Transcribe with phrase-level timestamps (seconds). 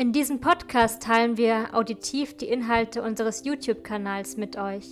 [0.00, 4.86] In diesem Podcast teilen wir auditiv die Inhalte unseres YouTube-Kanals mit euch.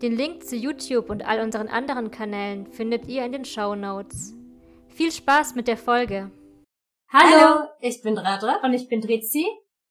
[0.00, 4.34] Den Link zu YouTube und all unseren anderen Kanälen findet ihr in den Show Notes.
[4.88, 6.30] Viel Spaß mit der Folge!
[7.12, 9.46] Hallo, ich bin Radra und ich bin Drizi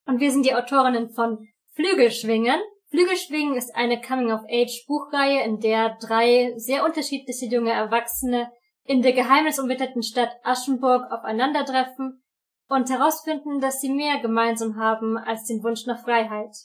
[0.07, 2.59] und wir sind die Autorinnen von Flügelschwingen.
[2.89, 8.51] Flügelschwingen ist eine Coming-of-Age-Buchreihe, in der drei sehr unterschiedliche junge Erwachsene
[8.85, 12.23] in der geheimnisumwitterten Stadt Aschenburg aufeinandertreffen
[12.69, 16.55] und herausfinden, dass sie mehr gemeinsam haben als den Wunsch nach Freiheit.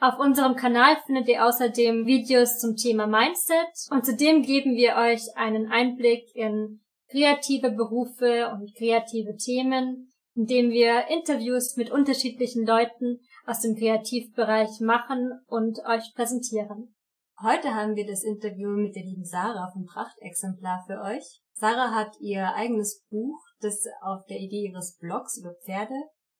[0.00, 5.36] Auf unserem Kanal findet ihr außerdem Videos zum Thema Mindset und zudem geben wir euch
[5.36, 13.60] einen Einblick in kreative Berufe und kreative Themen, indem wir Interviews mit unterschiedlichen Leuten aus
[13.60, 16.94] dem Kreativbereich machen und euch präsentieren.
[17.42, 21.40] Heute haben wir das Interview mit der lieben Sarah vom Prachtexemplar für euch.
[21.54, 25.94] Sarah hat ihr eigenes Buch das auf der Idee ihres Blogs über Pferde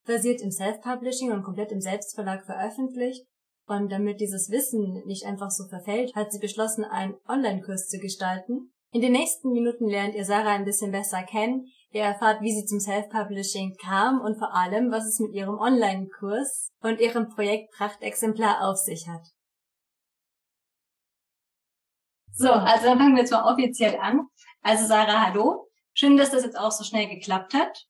[0.06, 3.25] basiert im Self-Publishing und komplett im Selbstverlag veröffentlicht.
[3.66, 8.72] Und damit dieses Wissen nicht einfach so verfällt, hat sie beschlossen, einen Online-Kurs zu gestalten.
[8.92, 11.66] In den nächsten Minuten lernt ihr Sarah ein bisschen besser kennen.
[11.91, 16.70] Ihr erfahrt, wie sie zum Self-Publishing kam und vor allem, was es mit ihrem Online-Kurs
[16.80, 19.27] und ihrem Projekt Prachtexemplar auf sich hat.
[22.32, 24.27] So, also dann fangen wir jetzt mal offiziell an.
[24.62, 25.67] Also Sarah, hallo.
[25.94, 27.86] Schön, dass das jetzt auch so schnell geklappt hat.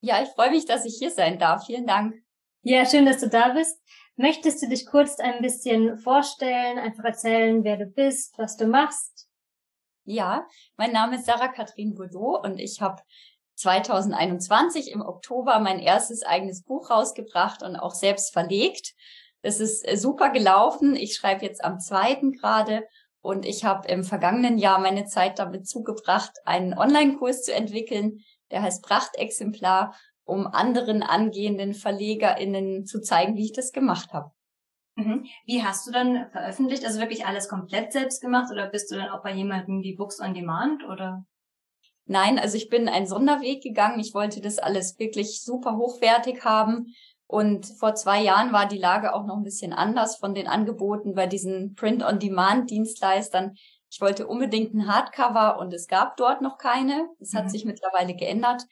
[0.00, 1.66] Ja, ich freue mich, dass ich hier sein darf.
[1.66, 2.14] Vielen Dank.
[2.62, 3.80] Ja, schön, dass du da bist.
[4.16, 9.28] Möchtest du dich kurz ein bisschen vorstellen, einfach erzählen, wer du bist, was du machst?
[10.04, 13.02] Ja, mein Name ist Sarah Katrin Boudot und ich habe
[13.56, 18.94] 2021 im Oktober mein erstes eigenes Buch rausgebracht und auch selbst verlegt.
[19.42, 20.96] Es ist äh, super gelaufen.
[20.96, 22.86] Ich schreibe jetzt am zweiten gerade
[23.20, 28.62] und ich habe im vergangenen Jahr meine Zeit damit zugebracht, einen Online-Kurs zu entwickeln, der
[28.62, 29.94] heißt Prachtexemplar,
[30.24, 34.30] um anderen angehenden VerlegerInnen zu zeigen, wie ich das gemacht habe.
[34.96, 35.26] Mhm.
[35.44, 36.84] Wie hast du dann veröffentlicht?
[36.84, 40.20] Also wirklich alles komplett selbst gemacht oder bist du dann auch bei jemandem wie Books
[40.20, 41.24] on Demand oder?
[42.06, 43.98] Nein, also ich bin einen Sonderweg gegangen.
[43.98, 46.94] Ich wollte das alles wirklich super hochwertig haben
[47.26, 51.14] und vor zwei Jahren war die Lage auch noch ein bisschen anders von den Angeboten
[51.14, 53.54] bei diesen Print-on-Demand-Dienstleistern.
[53.90, 57.08] Ich wollte unbedingt ein Hardcover und es gab dort noch keine.
[57.18, 57.48] Das hat mhm.
[57.48, 58.62] sich mittlerweile geändert.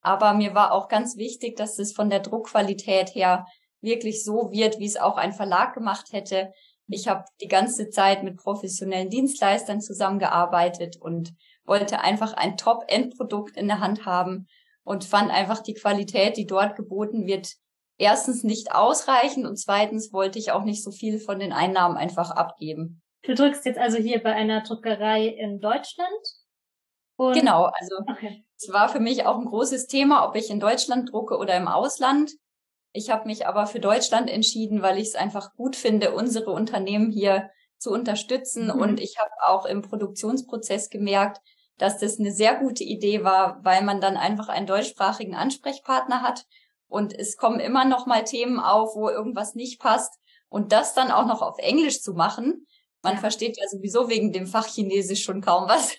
[0.00, 3.46] Aber mir war auch ganz wichtig, dass es von der Druckqualität her
[3.80, 6.52] wirklich so wird, wie es auch ein Verlag gemacht hätte.
[6.88, 11.32] Ich habe die ganze Zeit mit professionellen Dienstleistern zusammengearbeitet und
[11.64, 14.48] wollte einfach ein Top-Endprodukt in der Hand haben
[14.82, 17.54] und fand einfach die Qualität, die dort geboten wird,
[18.00, 22.30] erstens nicht ausreichend und zweitens wollte ich auch nicht so viel von den Einnahmen einfach
[22.30, 23.02] abgeben.
[23.22, 26.10] Du drückst jetzt also hier bei einer Druckerei in Deutschland?
[27.16, 28.44] Und genau, also okay.
[28.56, 31.68] es war für mich auch ein großes Thema, ob ich in Deutschland drucke oder im
[31.68, 32.32] Ausland.
[32.92, 37.10] Ich habe mich aber für Deutschland entschieden, weil ich es einfach gut finde, unsere Unternehmen
[37.10, 38.66] hier zu unterstützen.
[38.66, 38.80] Mhm.
[38.80, 41.42] Und ich habe auch im Produktionsprozess gemerkt,
[41.76, 46.46] dass das eine sehr gute Idee war, weil man dann einfach einen deutschsprachigen Ansprechpartner hat
[46.90, 50.18] und es kommen immer noch mal Themen auf, wo irgendwas nicht passt.
[50.48, 52.66] Und das dann auch noch auf Englisch zu machen,
[53.02, 53.20] man ja.
[53.20, 55.96] versteht ja sowieso wegen dem Fach Chinesisch schon kaum was.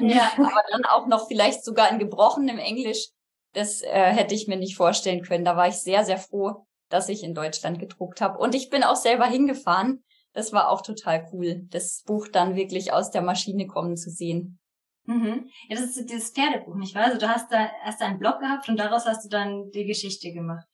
[0.00, 0.30] Ja.
[0.36, 3.08] Aber dann auch noch vielleicht sogar in gebrochenem Englisch,
[3.54, 5.44] das äh, hätte ich mir nicht vorstellen können.
[5.44, 8.38] Da war ich sehr, sehr froh, dass ich in Deutschland gedruckt habe.
[8.38, 10.04] Und ich bin auch selber hingefahren.
[10.34, 14.58] Das war auch total cool, das Buch dann wirklich aus der Maschine kommen zu sehen.
[15.06, 15.50] Mhm.
[15.68, 17.04] Ja, das ist dieses Pferdebuch, nicht wahr?
[17.04, 20.32] Also du hast da erst einen Blog gehabt und daraus hast du dann die Geschichte
[20.32, 20.66] gemacht.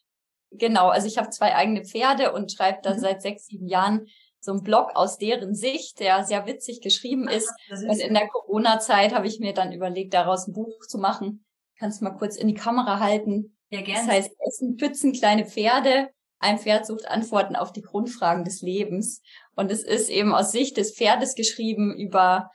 [0.52, 2.98] Genau, also ich habe zwei eigene Pferde und schreibe da mhm.
[2.98, 4.06] seit sechs, sieben Jahren
[4.40, 7.52] so einen Blog aus deren Sicht, der sehr witzig geschrieben ist.
[7.68, 10.98] Ach, ist und in der Corona-Zeit habe ich mir dann überlegt, daraus ein Buch zu
[10.98, 11.44] machen.
[11.78, 13.56] Kannst du mal kurz in die Kamera halten.
[13.68, 14.00] Ja, gerne.
[14.00, 16.08] Das heißt, Essen, Pützen, kleine Pferde.
[16.38, 19.20] Ein Pferd sucht Antworten auf die Grundfragen des Lebens.
[19.56, 22.50] Und es ist eben aus Sicht des Pferdes geschrieben über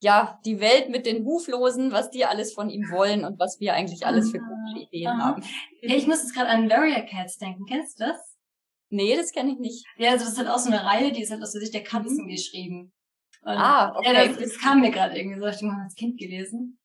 [0.00, 3.74] ja, die Welt mit den Huflosen, was die alles von ihm wollen und was wir
[3.74, 5.24] eigentlich alles für gute Ideen Aha.
[5.24, 5.44] haben.
[5.82, 7.66] Ja, ich muss jetzt gerade an Warrior Cats denken.
[7.66, 8.36] Kennst du das?
[8.88, 9.86] Nee, das kenne ich nicht.
[9.98, 11.74] Ja, also das ist halt auch so eine Reihe, die ist halt aus der Sicht
[11.74, 12.28] der Katzen mhm.
[12.28, 12.92] geschrieben.
[13.42, 14.12] Und ah, okay.
[14.12, 16.78] Ja, das, das kam mir gerade irgendwie so, ich habe als Kind gelesen.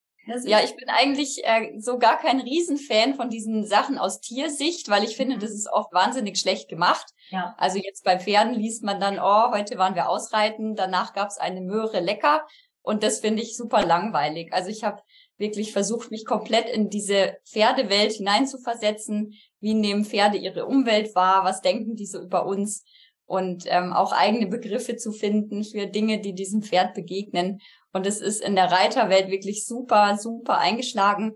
[0.46, 5.04] Ja, ich bin eigentlich äh, so gar kein Riesenfan von diesen Sachen aus Tiersicht, weil
[5.04, 5.40] ich finde, mhm.
[5.40, 7.06] das ist oft wahnsinnig schlecht gemacht.
[7.30, 7.54] Ja.
[7.58, 11.62] Also jetzt bei Pferden liest man dann, oh, heute waren wir ausreiten, danach gab's eine
[11.62, 12.46] Möhre lecker.
[12.86, 14.54] Und das finde ich super langweilig.
[14.54, 15.02] Also ich habe
[15.38, 19.34] wirklich versucht, mich komplett in diese Pferdewelt hineinzuversetzen.
[19.60, 21.44] Wie nehmen Pferde ihre Umwelt wahr?
[21.44, 22.86] Was denken die so über uns?
[23.26, 27.60] Und ähm, auch eigene Begriffe zu finden für Dinge, die diesem Pferd begegnen.
[27.92, 31.34] Und es ist in der Reiterwelt wirklich super, super eingeschlagen.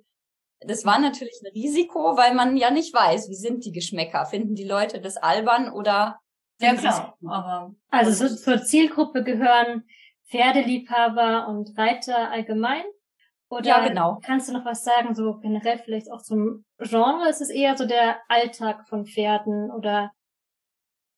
[0.60, 4.28] Das war natürlich ein Risiko, weil man ja nicht weiß, wie sind die Geschmäcker.
[4.28, 6.20] Finden die Leute das albern oder?
[6.62, 7.18] Ja, klar.
[7.26, 9.86] Aber also so, zur Zielgruppe gehören
[10.30, 12.84] Pferdeliebhaber und Reiter allgemein?
[13.50, 14.20] Oder ja, genau.
[14.24, 17.28] kannst du noch was sagen, so generell vielleicht auch zum Genre?
[17.30, 20.12] Ist es eher so der Alltag von Pferden oder?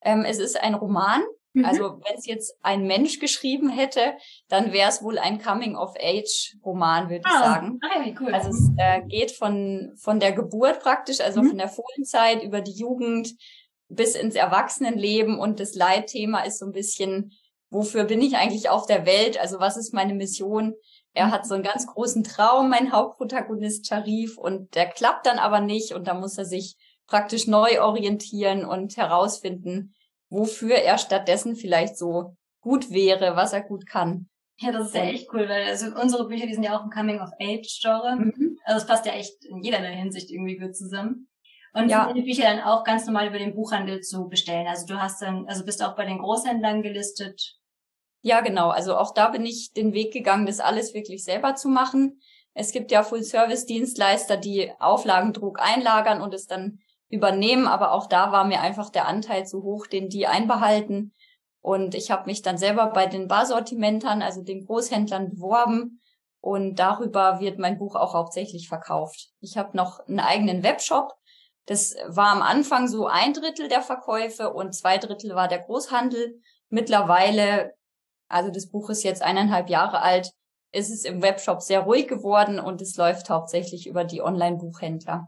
[0.02, 1.22] Ähm, es ist ein Roman.
[1.54, 1.66] Mhm.
[1.66, 4.14] Also wenn es jetzt ein Mensch geschrieben hätte,
[4.48, 7.30] dann wäre es wohl ein Coming-of-Age-Roman, würde ah.
[7.30, 7.80] ich sagen.
[7.84, 8.34] Ah, wie cool.
[8.34, 11.50] Also es äh, geht von, von der Geburt praktisch, also mhm.
[11.50, 13.36] von der Fohlenzeit über die Jugend
[13.90, 17.34] bis ins Erwachsenenleben und das Leitthema ist so ein bisschen
[17.72, 19.40] wofür bin ich eigentlich auf der Welt?
[19.40, 20.76] Also was ist meine Mission?
[21.14, 25.60] Er hat so einen ganz großen Traum, mein Hauptprotagonist Sharif, und der klappt dann aber
[25.60, 26.76] nicht und da muss er sich
[27.08, 29.94] praktisch neu orientieren und herausfinden,
[30.30, 34.30] wofür er stattdessen vielleicht so gut wäre, was er gut kann.
[34.60, 36.92] Ja, das ist ja echt cool, weil also unsere Bücher, die sind ja auch ein
[36.92, 38.16] Coming-of-Age-Genre.
[38.18, 38.58] Mhm.
[38.64, 41.28] Also es passt ja echt in jeder Hinsicht irgendwie gut zusammen.
[41.74, 42.06] Und ja.
[42.06, 44.68] sind die Bücher dann auch ganz normal über den Buchhandel zu bestellen.
[44.68, 47.58] Also du hast dann, also bist du auch bei den Großhändlern gelistet
[48.22, 48.70] ja, genau.
[48.70, 52.22] Also auch da bin ich den Weg gegangen, das alles wirklich selber zu machen.
[52.54, 56.80] Es gibt ja Full-Service-Dienstleister, die Auflagendruck einlagern und es dann
[57.10, 61.14] übernehmen, aber auch da war mir einfach der Anteil zu hoch, den die einbehalten.
[61.62, 66.02] Und ich habe mich dann selber bei den Barsortimentern, also den Großhändlern, beworben
[66.40, 69.30] und darüber wird mein Buch auch hauptsächlich verkauft.
[69.40, 71.14] Ich habe noch einen eigenen Webshop.
[71.68, 76.42] Das war am Anfang so ein Drittel der Verkäufe und zwei Drittel war der Großhandel.
[76.70, 77.76] Mittlerweile
[78.32, 80.32] also das Buch ist jetzt eineinhalb Jahre alt,
[80.72, 85.28] ist es im Webshop sehr ruhig geworden und es läuft hauptsächlich über die Online-Buchhändler.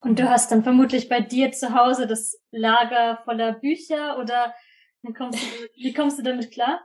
[0.00, 4.54] Und du hast dann vermutlich bei dir zu Hause das Lager voller Bücher oder
[5.02, 5.46] wie kommst du,
[5.76, 6.80] wie kommst du damit klar?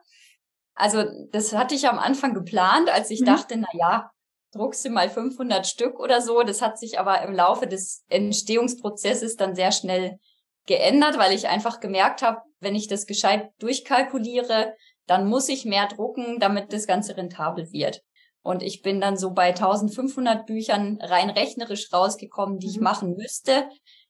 [0.74, 3.26] Also das hatte ich am Anfang geplant, als ich mhm.
[3.26, 4.12] dachte, na ja,
[4.54, 6.44] druckst du mal 500 Stück oder so.
[6.44, 10.18] Das hat sich aber im Laufe des Entstehungsprozesses dann sehr schnell
[10.66, 14.76] geändert, weil ich einfach gemerkt habe, wenn ich das gescheit durchkalkuliere,
[15.12, 18.02] dann muss ich mehr drucken, damit das Ganze rentabel wird.
[18.44, 22.84] Und ich bin dann so bei 1500 Büchern rein rechnerisch rausgekommen, die ich mhm.
[22.84, 23.68] machen müsste.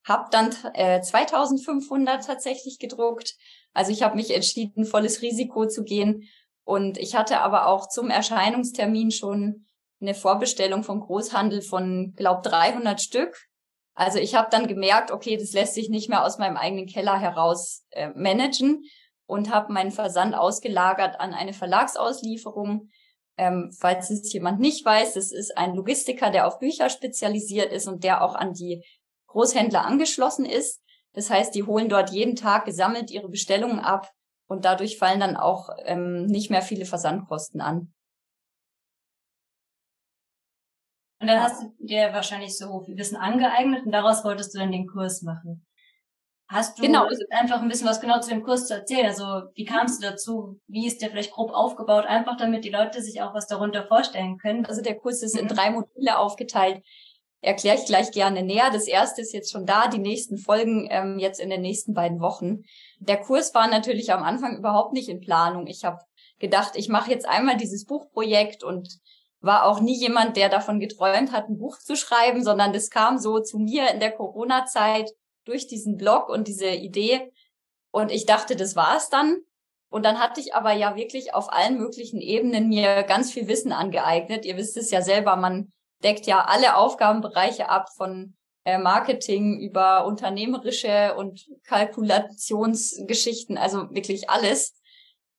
[0.08, 3.34] Hab dann äh, 2500 tatsächlich gedruckt.
[3.74, 6.30] Also ich habe mich entschieden, volles Risiko zu gehen.
[6.66, 9.66] Und ich hatte aber auch zum Erscheinungstermin schon
[10.02, 13.48] eine Vorbestellung vom Großhandel von, glaub, 300 Stück.
[13.96, 17.20] Also ich habe dann gemerkt, okay, das lässt sich nicht mehr aus meinem eigenen Keller
[17.20, 18.84] heraus äh, managen
[19.32, 22.90] und habe meinen Versand ausgelagert an eine Verlagsauslieferung.
[23.38, 27.88] Ähm, falls es jemand nicht weiß, das ist ein Logistiker, der auf Bücher spezialisiert ist
[27.88, 28.84] und der auch an die
[29.28, 30.82] Großhändler angeschlossen ist.
[31.14, 34.12] Das heißt, die holen dort jeden Tag gesammelt ihre Bestellungen ab
[34.48, 37.94] und dadurch fallen dann auch ähm, nicht mehr viele Versandkosten an.
[41.22, 44.74] Und dann hast du dir wahrscheinlich so viel Wissen angeeignet und daraus wolltest du dann
[44.74, 45.66] den Kurs machen.
[46.52, 47.08] Hast du genau.
[47.30, 49.06] einfach ein bisschen was genau zu dem Kurs zu erzählen?
[49.06, 49.24] Also
[49.56, 50.60] wie kamst du dazu?
[50.68, 52.06] Wie ist der vielleicht grob aufgebaut?
[52.06, 54.66] Einfach damit die Leute sich auch was darunter vorstellen können.
[54.66, 55.50] Also der Kurs ist in mhm.
[55.50, 56.84] drei Module aufgeteilt.
[57.40, 58.70] Erkläre ich gleich gerne näher.
[58.70, 62.20] Das erste ist jetzt schon da, die nächsten Folgen ähm, jetzt in den nächsten beiden
[62.20, 62.64] Wochen.
[63.00, 65.68] Der Kurs war natürlich am Anfang überhaupt nicht in Planung.
[65.68, 66.00] Ich habe
[66.40, 69.00] gedacht, ich mache jetzt einmal dieses Buchprojekt und
[69.40, 73.18] war auch nie jemand, der davon geträumt hat, ein Buch zu schreiben, sondern das kam
[73.20, 75.12] so zu mir in der Corona-Zeit
[75.46, 77.32] durch diesen Blog und diese Idee.
[77.92, 79.42] Und ich dachte, das war's dann.
[79.90, 83.74] Und dann hatte ich aber ja wirklich auf allen möglichen Ebenen mir ganz viel Wissen
[83.74, 84.46] angeeignet.
[84.46, 90.06] Ihr wisst es ja selber, man deckt ja alle Aufgabenbereiche ab von äh, Marketing über
[90.06, 94.76] unternehmerische und Kalkulationsgeschichten, also wirklich alles.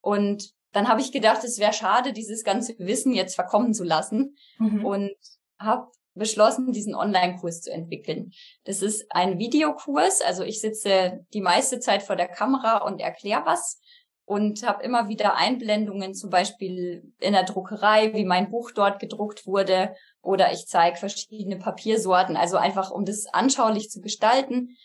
[0.01, 4.37] Und dann habe ich gedacht, es wäre schade, dieses ganze Wissen jetzt verkommen zu lassen
[4.59, 4.85] mhm.
[4.85, 5.15] und
[5.59, 8.33] habe beschlossen, diesen Online-Kurs zu entwickeln.
[8.65, 13.47] Das ist ein Videokurs, also ich sitze die meiste Zeit vor der Kamera und erkläre
[13.47, 13.81] was
[14.25, 19.47] und habe immer wieder Einblendungen, zum Beispiel in der Druckerei, wie mein Buch dort gedruckt
[19.47, 24.77] wurde, oder ich zeige verschiedene Papiersorten, also einfach um das anschaulich zu gestalten.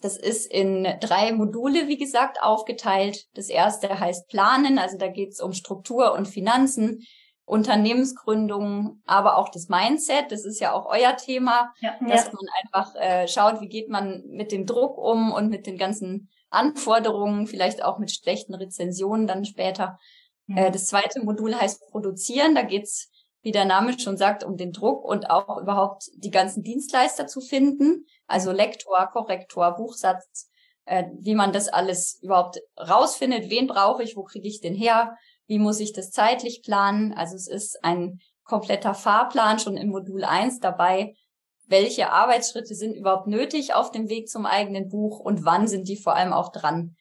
[0.00, 3.24] Das ist in drei Module, wie gesagt, aufgeteilt.
[3.32, 7.06] Das erste heißt Planen, also da geht es um Struktur und Finanzen.
[7.46, 10.32] Unternehmensgründung, aber auch das Mindset.
[10.32, 12.32] Das ist ja auch euer Thema, ja, dass ja.
[12.32, 16.30] man einfach äh, schaut, wie geht man mit dem Druck um und mit den ganzen
[16.48, 19.98] Anforderungen, vielleicht auch mit schlechten Rezensionen dann später.
[20.46, 20.56] Mhm.
[20.56, 22.54] Äh, das zweite Modul heißt Produzieren.
[22.54, 23.10] Da geht's,
[23.42, 27.40] wie der Name schon sagt, um den Druck und auch überhaupt die ganzen Dienstleister zu
[27.40, 28.06] finden.
[28.26, 30.48] Also Lektor, Korrektor, Buchsatz,
[30.86, 33.50] äh, wie man das alles überhaupt rausfindet.
[33.50, 34.16] Wen brauche ich?
[34.16, 35.16] Wo kriege ich den her?
[35.46, 37.12] Wie muss ich das zeitlich planen?
[37.12, 41.14] Also es ist ein kompletter Fahrplan schon im Modul 1 dabei.
[41.66, 45.96] Welche Arbeitsschritte sind überhaupt nötig auf dem Weg zum eigenen Buch und wann sind die
[45.96, 46.96] vor allem auch dran?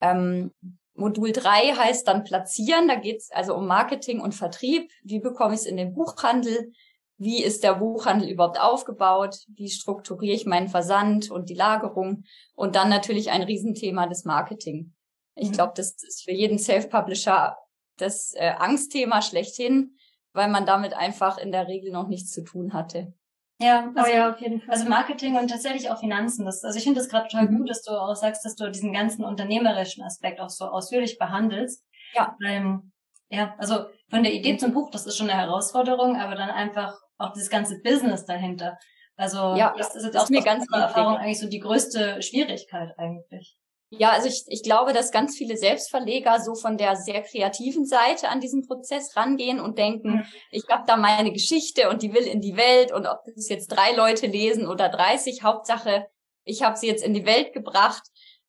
[0.00, 0.52] Ähm,
[0.94, 2.88] Modul 3 heißt dann platzieren.
[2.88, 4.90] Da geht es also um Marketing und Vertrieb.
[5.02, 6.72] Wie bekomme ich es in den Buchhandel?
[7.16, 9.44] Wie ist der Buchhandel überhaupt aufgebaut?
[9.48, 12.24] Wie strukturiere ich meinen Versand und die Lagerung?
[12.54, 14.92] Und dann natürlich ein Riesenthema des Marketing.
[15.36, 15.52] Ich mhm.
[15.52, 17.56] glaube, das ist für jeden Self-Publisher
[18.02, 19.96] das äh, Angstthema schlechthin,
[20.32, 23.14] weil man damit einfach in der Regel noch nichts zu tun hatte.
[23.60, 24.74] Ja, also, oh ja, auf jeden Fall.
[24.74, 26.44] Also Marketing und tatsächlich auch Finanzen.
[26.44, 27.58] Das, also ich finde das gerade total mhm.
[27.58, 31.84] gut, dass du auch sagst, dass du diesen ganzen unternehmerischen Aspekt auch so ausführlich behandelst.
[32.14, 32.36] Ja.
[32.44, 32.92] Ähm,
[33.28, 36.98] ja, also von der Idee zum Buch, das ist schon eine Herausforderung, aber dann einfach
[37.18, 38.78] auch dieses ganze Business dahinter.
[39.16, 43.56] Also ja, das ist jetzt auch mir ganz Erfahrung eigentlich so die größte Schwierigkeit eigentlich.
[43.98, 48.30] Ja, also ich, ich glaube, dass ganz viele Selbstverleger so von der sehr kreativen Seite
[48.30, 50.24] an diesen Prozess rangehen und denken, mhm.
[50.50, 53.68] ich habe da meine Geschichte und die will in die Welt und ob das jetzt
[53.68, 56.06] drei Leute lesen oder 30, Hauptsache,
[56.44, 58.02] ich habe sie jetzt in die Welt gebracht.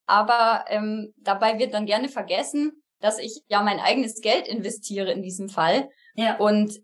[0.06, 5.22] Aber ähm, dabei wird dann gerne vergessen, dass ich ja mein eigenes Geld investiere in
[5.22, 5.90] diesem Fall.
[6.16, 6.38] Ja.
[6.38, 6.80] Und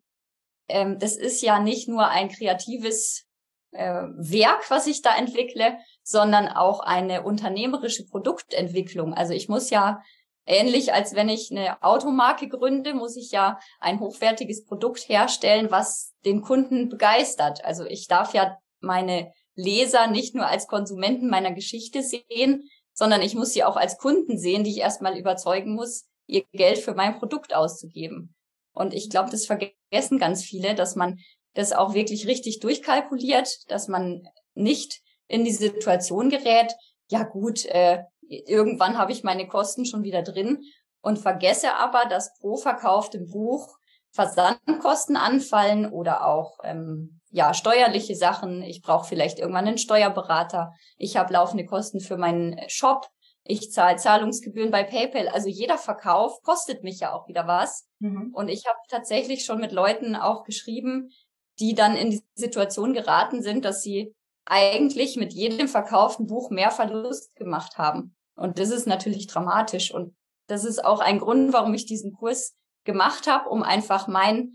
[0.67, 3.25] ähm, das ist ja nicht nur ein kreatives
[3.71, 5.77] äh, Werk, was ich da entwickle,
[6.09, 9.13] sondern auch eine unternehmerische Produktentwicklung.
[9.13, 10.01] Also ich muss ja
[10.47, 16.15] ähnlich als wenn ich eine Automarke gründe, muss ich ja ein hochwertiges Produkt herstellen, was
[16.25, 17.63] den Kunden begeistert.
[17.63, 23.35] Also ich darf ja meine Leser nicht nur als Konsumenten meiner Geschichte sehen, sondern ich
[23.35, 27.19] muss sie auch als Kunden sehen, die ich erstmal überzeugen muss, ihr Geld für mein
[27.19, 28.33] Produkt auszugeben.
[28.73, 31.19] Und ich glaube, das vergessen ganz viele, dass man
[31.53, 36.75] das auch wirklich richtig durchkalkuliert, dass man nicht in die Situation gerät,
[37.07, 40.63] ja gut, äh, irgendwann habe ich meine Kosten schon wieder drin
[41.01, 43.77] und vergesse aber, dass pro verkauftem Buch
[44.11, 48.63] Versandkosten anfallen oder auch ähm, ja steuerliche Sachen.
[48.63, 50.73] Ich brauche vielleicht irgendwann einen Steuerberater.
[50.97, 53.07] Ich habe laufende Kosten für meinen Shop.
[53.43, 55.27] Ich zahle Zahlungsgebühren bei PayPal.
[55.27, 57.87] Also jeder Verkauf kostet mich ja auch wieder was.
[57.99, 58.31] Mhm.
[58.33, 61.11] Und ich habe tatsächlich schon mit Leuten auch geschrieben,
[61.59, 64.15] die dann in die Situation geraten sind, dass sie
[64.49, 68.15] eigentlich mit jedem verkauften Buch mehr Verlust gemacht haben.
[68.35, 69.93] Und das ist natürlich dramatisch.
[69.93, 70.15] Und
[70.47, 74.53] das ist auch ein Grund, warum ich diesen Kurs gemacht habe, um einfach mein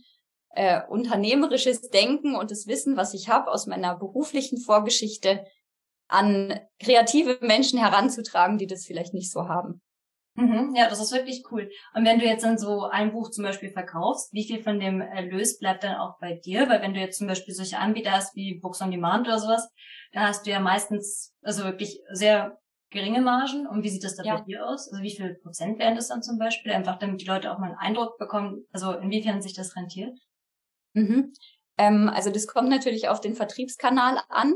[0.51, 5.45] äh, unternehmerisches Denken und das Wissen, was ich habe aus meiner beruflichen Vorgeschichte,
[6.09, 9.81] an kreative Menschen heranzutragen, die das vielleicht nicht so haben.
[10.37, 11.71] Mhm, ja, das ist wirklich cool.
[11.95, 15.01] Und wenn du jetzt dann so ein Buch zum Beispiel verkaufst, wie viel von dem
[15.01, 16.69] Erlös bleibt dann auch bei dir?
[16.69, 19.71] Weil wenn du jetzt zum Beispiel solche Anbieter hast wie Books on Demand oder sowas,
[20.13, 22.59] da hast du ja meistens also wirklich sehr
[22.91, 23.69] geringe Margen.
[23.69, 24.37] Und wie sieht das da ja.
[24.37, 24.91] bei dir aus?
[24.91, 26.73] Also wie viel Prozent wären das dann zum Beispiel?
[26.73, 30.19] Einfach damit die Leute auch mal einen Eindruck bekommen, also inwiefern sich das rentiert?
[30.95, 31.33] Mhm.
[31.79, 34.55] Ähm, also das kommt natürlich auf den Vertriebskanal an.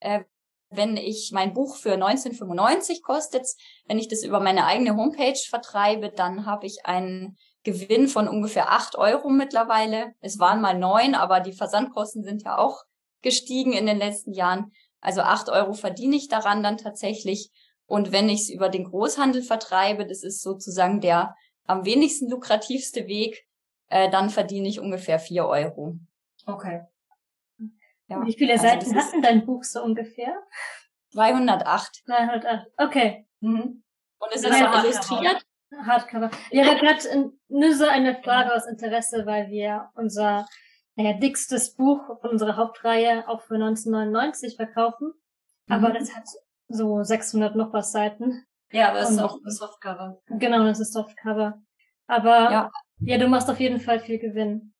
[0.00, 0.24] Äh,
[0.70, 3.46] wenn ich mein Buch für 1995 kostet,
[3.86, 8.70] wenn ich das über meine eigene Homepage vertreibe, dann habe ich einen Gewinn von ungefähr
[8.70, 10.14] acht Euro mittlerweile.
[10.20, 12.84] Es waren mal neun, aber die Versandkosten sind ja auch
[13.20, 14.72] gestiegen in den letzten Jahren.
[15.00, 17.50] Also acht Euro verdiene ich daran dann tatsächlich.
[17.86, 21.34] Und wenn ich es über den Großhandel vertreibe, das ist sozusagen der
[21.66, 23.44] am wenigsten lukrativste Weg,
[23.88, 25.96] äh, dann verdiene ich ungefähr vier Euro.
[26.46, 26.82] Okay.
[28.10, 28.26] Ja.
[28.26, 30.36] Wie viele also Seiten hat denn dein Buch so ungefähr?
[31.12, 32.02] 208.
[32.04, 33.26] 208, okay.
[33.40, 33.82] Mhm.
[34.18, 35.42] Und es ist auch illustriert.
[35.86, 36.30] Hardcover.
[36.50, 40.46] Ja, da gerade nur so eine Frage aus Interesse, weil wir unser
[40.96, 45.12] naja, dickstes Buch von unserer Hauptreihe auch für 1999 verkaufen.
[45.66, 45.74] Mhm.
[45.74, 46.24] Aber das hat
[46.68, 48.44] so 600 noch was Seiten.
[48.72, 50.20] Ja, aber es ist auch ein Softcover.
[50.26, 51.60] Genau, das ist Softcover.
[52.06, 52.70] Aber ja.
[53.00, 54.74] ja, du machst auf jeden Fall viel Gewinn.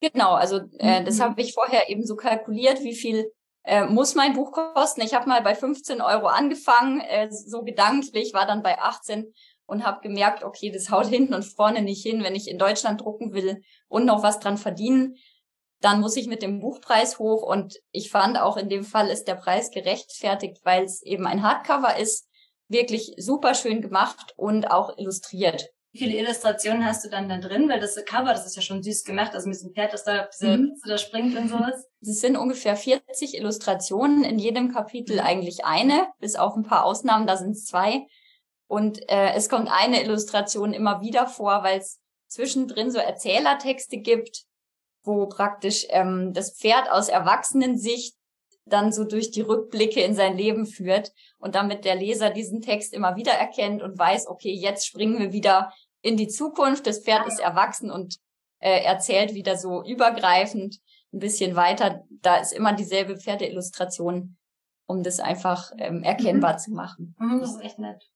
[0.00, 1.22] Genau, also äh, das mhm.
[1.22, 3.32] habe ich vorher eben so kalkuliert, wie viel
[3.64, 5.00] äh, muss mein Buch kosten.
[5.02, 9.32] Ich habe mal bei 15 Euro angefangen, äh, so gedanklich, war dann bei 18
[9.66, 13.00] und habe gemerkt, okay, das haut hinten und vorne nicht hin, wenn ich in Deutschland
[13.00, 15.16] drucken will und noch was dran verdienen.
[15.80, 19.28] Dann muss ich mit dem Buchpreis hoch und ich fand auch in dem Fall ist
[19.28, 22.28] der Preis gerechtfertigt, weil es eben ein Hardcover ist,
[22.68, 25.68] wirklich super schön gemacht und auch illustriert.
[25.92, 27.68] Wie viele Illustrationen hast du dann da drin?
[27.68, 30.28] Weil das Cover, das ist ja schon süß gemacht, also mit diesem Pferd, das da,
[30.32, 30.80] diese, mhm.
[30.86, 31.86] da springt und sowas.
[32.02, 35.22] Es sind ungefähr 40 Illustrationen, in jedem Kapitel mhm.
[35.26, 38.06] eigentlich eine, bis auf ein paar Ausnahmen, da sind es zwei.
[38.66, 44.44] Und äh, es kommt eine Illustration immer wieder vor, weil es zwischendrin so Erzählertexte gibt,
[45.04, 48.17] wo praktisch ähm, das Pferd aus Erwachsenensicht
[48.72, 52.92] dann so durch die Rückblicke in sein Leben führt und damit der Leser diesen Text
[52.92, 55.72] immer wieder erkennt und weiß, okay, jetzt springen wir wieder
[56.02, 58.18] in die Zukunft, das Pferd ist erwachsen und
[58.60, 60.80] äh, erzählt wieder so übergreifend
[61.12, 62.04] ein bisschen weiter.
[62.10, 64.36] Da ist immer dieselbe Pferdeillustration,
[64.86, 66.58] um das einfach ähm, erkennbar mhm.
[66.58, 67.14] zu machen.
[67.18, 68.10] Mhm, das ist echt nett.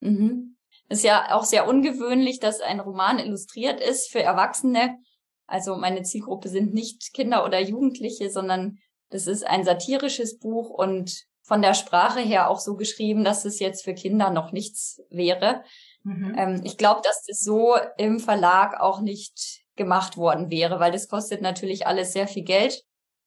[0.00, 0.56] Mhm.
[0.88, 4.98] Ist ja auch sehr ungewöhnlich, dass ein Roman illustriert ist für Erwachsene.
[5.46, 8.78] Also meine Zielgruppe sind nicht Kinder oder Jugendliche, sondern
[9.10, 13.60] das ist ein satirisches Buch und von der Sprache her auch so geschrieben, dass es
[13.60, 15.62] jetzt für Kinder noch nichts wäre.
[16.02, 16.34] Mhm.
[16.36, 21.08] Ähm, ich glaube, dass das so im Verlag auch nicht gemacht worden wäre, weil das
[21.08, 22.82] kostet natürlich alles sehr viel Geld.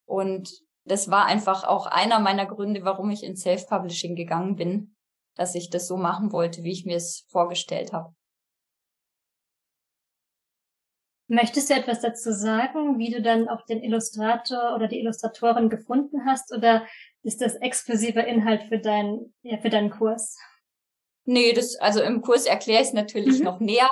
[0.05, 0.51] Und
[0.83, 4.95] das war einfach auch einer meiner Gründe, warum ich in Self-Publishing gegangen bin,
[5.35, 8.13] dass ich das so machen wollte, wie ich mir es vorgestellt habe.
[11.31, 16.25] Möchtest du etwas dazu sagen, wie du dann auch den Illustrator oder die Illustratorin gefunden
[16.25, 16.87] hast oder
[17.21, 20.37] ist das exklusiver Inhalt für deinen, ja, für deinen Kurs?
[21.25, 23.45] Nee, das, also im Kurs erkläre ich es natürlich mhm.
[23.45, 23.89] noch näher,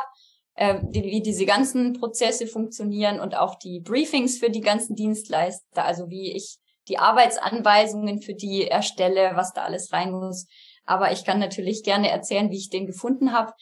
[0.55, 5.85] äh, die, wie diese ganzen Prozesse funktionieren und auch die Briefings für die ganzen Dienstleister,
[5.85, 10.47] also wie ich die Arbeitsanweisungen für die erstelle, was da alles rein muss.
[10.85, 13.53] Aber ich kann natürlich gerne erzählen, wie ich den gefunden habe.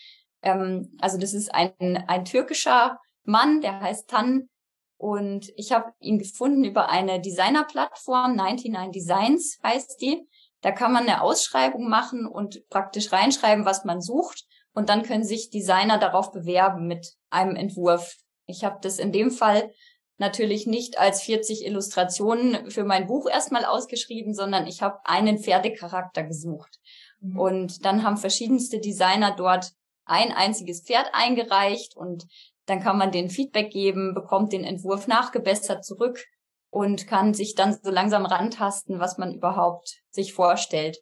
[0.43, 4.49] Ähm, also das ist ein, ein türkischer Mann, der heißt Tan.
[4.97, 10.27] Und ich habe ihn gefunden über eine Designerplattform, 99 Designs heißt die.
[10.61, 14.45] Da kann man eine Ausschreibung machen und praktisch reinschreiben, was man sucht.
[14.73, 18.15] Und dann können sich Designer darauf bewerben mit einem Entwurf.
[18.45, 19.71] Ich habe das in dem Fall
[20.17, 26.23] natürlich nicht als 40 Illustrationen für mein Buch erstmal ausgeschrieben, sondern ich habe einen Pferdecharakter
[26.23, 26.79] gesucht.
[27.19, 27.39] Mhm.
[27.39, 29.73] Und dann haben verschiedenste Designer dort
[30.05, 32.27] ein einziges Pferd eingereicht und
[32.65, 36.25] dann kann man den Feedback geben, bekommt den Entwurf nachgebessert zurück
[36.69, 40.97] und kann sich dann so langsam rantasten, was man überhaupt sich vorstellt.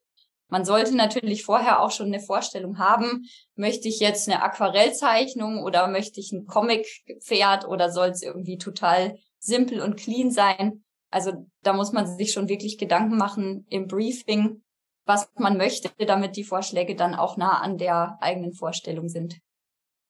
[0.49, 3.23] Man sollte natürlich vorher auch schon eine Vorstellung haben,
[3.55, 9.17] möchte ich jetzt eine Aquarellzeichnung oder möchte ich ein Comic-Pferd oder soll es irgendwie total
[9.39, 10.83] simpel und clean sein?
[11.09, 14.61] Also da muss man sich schon wirklich Gedanken machen im Briefing,
[15.05, 19.39] was man möchte, damit die Vorschläge dann auch nah an der eigenen Vorstellung sind.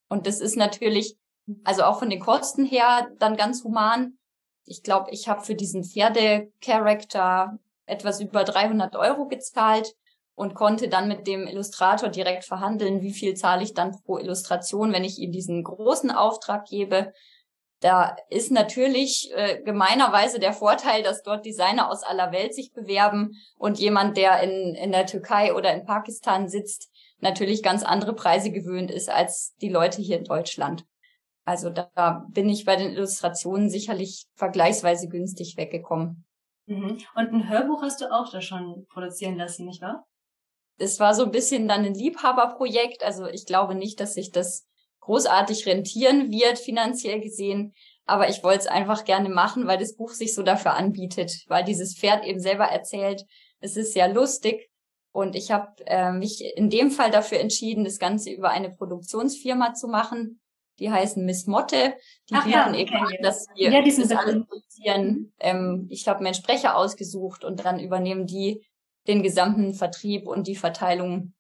[0.10, 1.16] Und das ist natürlich
[1.64, 4.18] also auch von den Kosten her dann ganz human.
[4.66, 9.94] Ich glaube, ich habe für diesen Pferde-Charakter etwas über 300 Euro gezahlt
[10.36, 14.94] und konnte dann mit dem Illustrator direkt verhandeln, wie viel zahle ich dann pro Illustration,
[14.94, 17.14] wenn ich ihm diesen großen Auftrag gebe.
[17.82, 23.34] Da ist natürlich äh, gemeinerweise der Vorteil, dass dort Designer aus aller Welt sich bewerben
[23.58, 28.52] und jemand, der in, in der Türkei oder in Pakistan sitzt, natürlich ganz andere Preise
[28.52, 30.86] gewöhnt ist als die Leute hier in Deutschland.
[31.46, 36.26] Also da bin ich bei den Illustrationen sicherlich vergleichsweise günstig weggekommen.
[36.66, 37.00] Mhm.
[37.16, 40.06] Und ein Hörbuch hast du auch da schon produzieren lassen, nicht wahr?
[40.78, 43.04] Es war so ein bisschen dann ein Liebhaberprojekt.
[43.04, 44.66] Also ich glaube nicht, dass sich das
[45.02, 47.74] großartig rentieren wird, finanziell gesehen.
[48.06, 51.64] Aber ich wollte es einfach gerne machen, weil das Buch sich so dafür anbietet, weil
[51.64, 53.24] dieses Pferd eben selber erzählt.
[53.60, 54.70] Es ist sehr lustig.
[55.12, 59.74] Und ich habe äh, mich in dem Fall dafür entschieden, das Ganze über eine Produktionsfirma
[59.74, 60.42] zu machen,
[60.80, 61.96] die heißen Miss Motte.
[62.30, 65.34] Die Ach, bieten ja, eben an, dass wir ja, das alles produzieren.
[65.40, 68.66] Ähm, ich habe mir einen Sprecher ausgesucht und dann übernehmen die
[69.08, 71.34] den gesamten Vertrieb und die Verteilung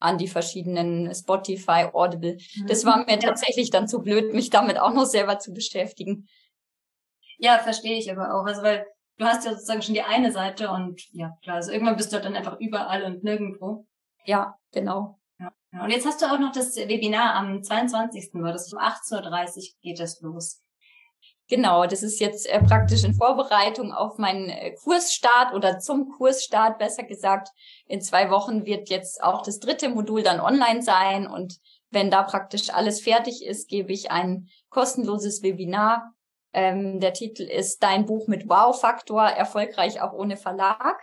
[0.00, 2.36] an die verschiedenen Spotify, Audible.
[2.56, 2.66] Mhm.
[2.66, 3.18] Das war mir ja.
[3.18, 6.28] tatsächlich dann zu blöd, mich damit auch noch selber zu beschäftigen.
[7.38, 8.44] Ja, verstehe ich aber auch.
[8.44, 8.86] Also weil
[9.18, 12.20] du hast ja sozusagen schon die eine Seite und ja, klar, also irgendwann bist du
[12.20, 13.86] dann einfach überall und nirgendwo.
[14.24, 15.20] Ja, genau.
[15.80, 18.30] Und jetzt hast du auch noch das Webinar am 22.
[18.34, 20.60] war das um 18.30 Uhr geht das los.
[21.48, 26.78] Genau, das ist jetzt äh, praktisch in Vorbereitung auf meinen äh, Kursstart oder zum Kursstart,
[26.78, 27.48] besser gesagt.
[27.86, 31.58] In zwei Wochen wird jetzt auch das dritte Modul dann online sein und
[31.90, 36.14] wenn da praktisch alles fertig ist, gebe ich ein kostenloses Webinar.
[36.54, 41.02] Ähm, der Titel ist Dein Buch mit Wow-Faktor, erfolgreich auch ohne Verlag.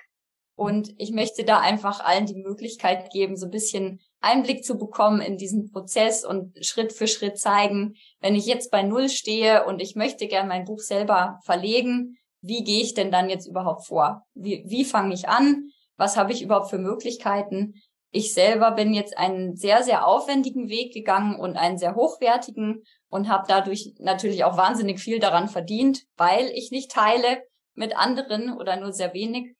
[0.56, 5.22] Und ich möchte da einfach allen die Möglichkeit geben, so ein bisschen Einblick zu bekommen
[5.22, 9.82] in diesen Prozess und Schritt für Schritt zeigen, wenn ich jetzt bei Null stehe und
[9.82, 14.24] ich möchte gern mein Buch selber verlegen, wie gehe ich denn dann jetzt überhaupt vor?
[14.34, 15.70] Wie, wie fange ich an?
[15.98, 17.74] Was habe ich überhaupt für Möglichkeiten?
[18.12, 23.30] Ich selber bin jetzt einen sehr, sehr aufwendigen Weg gegangen und einen sehr hochwertigen und
[23.30, 27.44] habe dadurch natürlich auch wahnsinnig viel daran verdient, weil ich nicht teile
[27.76, 29.56] mit anderen oder nur sehr wenig.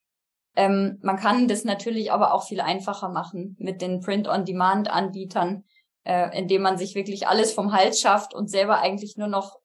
[0.56, 5.64] Ähm, man kann das natürlich aber auch viel einfacher machen mit den Print-on-Demand-Anbietern,
[6.04, 9.60] äh, indem man sich wirklich alles vom Hals schafft und selber eigentlich nur noch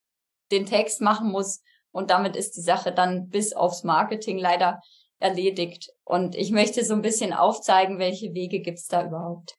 [0.51, 1.61] den Text machen muss.
[1.91, 4.81] Und damit ist die Sache dann bis aufs Marketing leider
[5.19, 5.91] erledigt.
[6.03, 9.55] Und ich möchte so ein bisschen aufzeigen, welche Wege gibt's da überhaupt.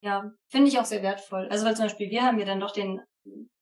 [0.00, 1.48] Ja, finde ich auch sehr wertvoll.
[1.50, 3.00] Also weil zum Beispiel wir haben ja dann doch den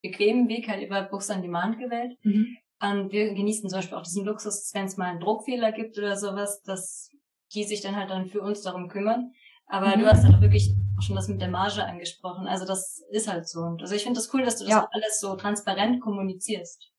[0.01, 2.17] bequemen Weg halt über Books on Demand gewählt.
[2.23, 2.57] Mhm.
[2.79, 6.15] Und wir genießen zum Beispiel auch diesen Luxus, wenn es mal einen Druckfehler gibt oder
[6.15, 7.09] sowas, dass
[7.53, 9.31] die sich dann halt dann für uns darum kümmern.
[9.67, 10.01] Aber mhm.
[10.01, 12.47] du hast halt auch wirklich auch schon das mit der Marge angesprochen.
[12.47, 13.77] Also das ist halt so.
[13.79, 14.87] Also ich finde das cool, dass du das ja.
[14.91, 16.91] alles so transparent kommunizierst.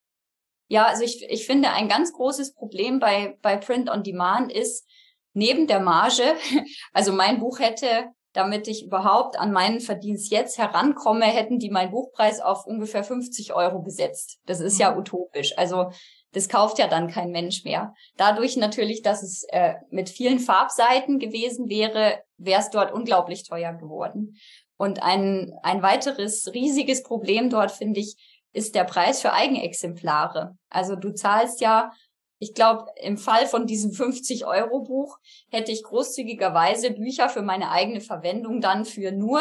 [0.68, 4.86] Ja, also ich, ich finde, ein ganz großes Problem bei, bei Print on Demand ist,
[5.32, 6.22] neben der Marge,
[6.92, 11.90] also mein Buch hätte, damit ich überhaupt an meinen Verdienst jetzt herankomme, hätten die meinen
[11.90, 14.38] Buchpreis auf ungefähr 50 Euro gesetzt.
[14.46, 14.98] Das ist ja mhm.
[14.98, 15.56] utopisch.
[15.56, 15.90] Also
[16.32, 17.94] das kauft ja dann kein Mensch mehr.
[18.16, 23.72] Dadurch natürlich, dass es äh, mit vielen Farbseiten gewesen wäre, wäre es dort unglaublich teuer
[23.72, 24.36] geworden.
[24.76, 28.16] Und ein, ein weiteres riesiges Problem dort, finde ich,
[28.52, 30.56] ist der Preis für Eigenexemplare.
[30.68, 31.90] Also du zahlst ja,
[32.38, 35.18] ich glaube, im Fall von diesem 50 Euro Buch
[35.50, 39.40] hätte ich großzügigerweise Bücher für meine eigene Verwendung dann für nur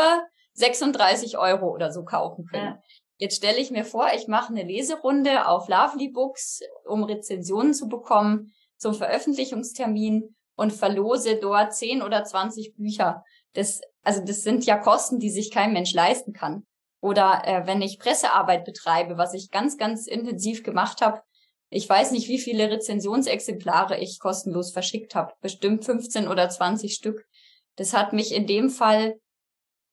[0.53, 2.65] 36 Euro oder so kaufen können.
[2.65, 2.81] Ja.
[3.17, 7.87] Jetzt stelle ich mir vor, ich mache eine Leserunde auf Lovely Books, um Rezensionen zu
[7.87, 13.23] bekommen zum Veröffentlichungstermin und verlose dort 10 oder 20 Bücher.
[13.53, 16.65] Das, also das sind ja Kosten, die sich kein Mensch leisten kann.
[16.99, 21.21] Oder äh, wenn ich Pressearbeit betreibe, was ich ganz, ganz intensiv gemacht habe,
[21.69, 25.33] ich weiß nicht, wie viele Rezensionsexemplare ich kostenlos verschickt habe.
[25.41, 27.27] Bestimmt 15 oder 20 Stück.
[27.75, 29.19] Das hat mich in dem Fall,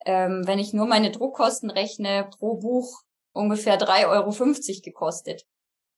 [0.06, 5.44] ähm, wenn ich nur meine Druckkosten rechne, pro Buch ungefähr 3,50 Euro gekostet.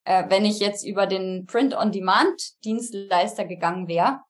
[0.05, 4.21] Äh, wenn ich jetzt über den Print-on-Demand-Dienstleister gegangen wäre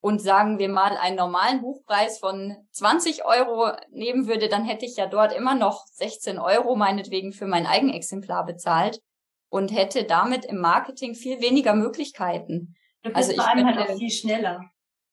[0.00, 4.96] und sagen wir mal einen normalen Buchpreis von 20 Euro nehmen würde, dann hätte ich
[4.96, 9.02] ja dort immer noch 16 Euro meinetwegen für mein Eigenexemplar bezahlt
[9.50, 12.76] und hätte damit im Marketing viel weniger Möglichkeiten.
[13.02, 14.62] Du bist also vor allem halt auch viel schneller.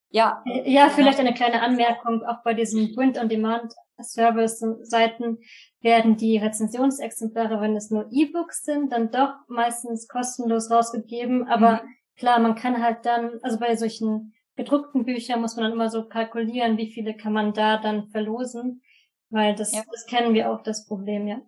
[0.10, 0.42] Ja.
[0.64, 5.40] Ja, vielleicht eine kleine Anmerkung auch bei diesen Print-on-Demand-Service-Seiten
[5.82, 11.50] werden die Rezensionsexemplare, wenn es nur E-Books sind, dann doch meistens kostenlos rausgegeben.
[11.50, 11.90] Aber mhm.
[12.16, 16.08] klar, man kann halt dann, also bei solchen gedruckten Büchern muss man dann immer so
[16.08, 18.82] kalkulieren, wie viele kann man da dann verlosen,
[19.30, 19.84] weil das, ja.
[19.92, 21.42] das kennen wir auch, das Problem, ja.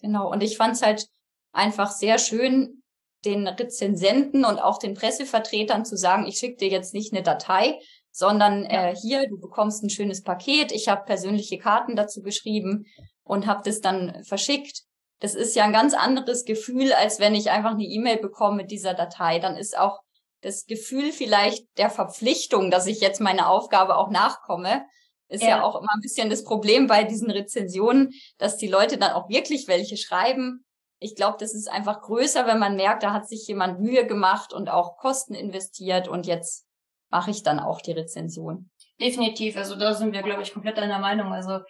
[0.00, 1.06] Genau, und ich fand es halt
[1.52, 2.82] einfach sehr schön,
[3.24, 7.78] den Rezensenten und auch den Pressevertretern zu sagen, ich schicke dir jetzt nicht eine Datei,
[8.10, 12.86] sondern äh, hier, du bekommst ein schönes Paket, ich habe persönliche Karten dazu geschrieben
[13.22, 14.82] und habe das dann verschickt.
[15.20, 18.70] Das ist ja ein ganz anderes Gefühl, als wenn ich einfach eine E-Mail bekomme mit
[18.70, 19.38] dieser Datei.
[19.38, 20.00] Dann ist auch
[20.40, 24.86] das Gefühl vielleicht der Verpflichtung, dass ich jetzt meine Aufgabe auch nachkomme,
[25.28, 25.50] ist ja.
[25.50, 29.28] ja auch immer ein bisschen das Problem bei diesen Rezensionen, dass die Leute dann auch
[29.28, 30.64] wirklich welche schreiben.
[31.00, 34.52] Ich glaube, das ist einfach größer, wenn man merkt, da hat sich jemand Mühe gemacht
[34.52, 36.66] und auch Kosten investiert und jetzt
[37.10, 38.70] mache ich dann auch die Rezension.
[39.00, 41.32] Definitiv, also da sind wir, glaube ich, komplett einer Meinung.
[41.32, 41.60] Also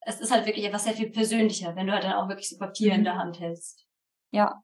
[0.00, 2.58] es ist halt wirklich etwas sehr viel persönlicher, wenn du halt dann auch wirklich so
[2.58, 2.98] Papier mhm.
[2.98, 3.86] in der Hand hältst.
[4.32, 4.60] Ja.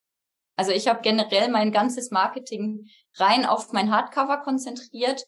[0.56, 5.24] Also ich habe generell mein ganzes Marketing rein auf mein Hardcover konzentriert.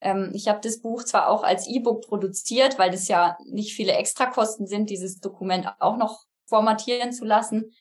[0.00, 3.92] Ähm, ich habe das Buch zwar auch als E-Book produziert, weil das ja nicht viele
[3.92, 7.72] Extrakosten sind, dieses Dokument auch noch formatieren zu lassen.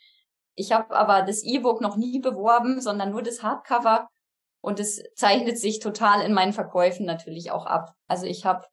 [0.56, 4.10] Ich habe aber das E-Book noch nie beworben, sondern nur das Hardcover.
[4.62, 7.96] Und es zeichnet sich total in meinen Verkäufen natürlich auch ab.
[8.08, 8.66] Also ich habe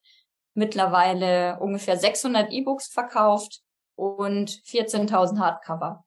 [0.54, 3.60] mittlerweile ungefähr 600 E-Books verkauft
[3.96, 6.04] und 14.000 Hardcover.